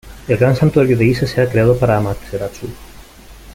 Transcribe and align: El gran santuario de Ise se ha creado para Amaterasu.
El 0.27 0.35
gran 0.37 0.55
santuario 0.55 0.97
de 0.97 1.05
Ise 1.05 1.27
se 1.27 1.39
ha 1.43 1.47
creado 1.47 1.77
para 1.77 1.97
Amaterasu. 1.97 2.65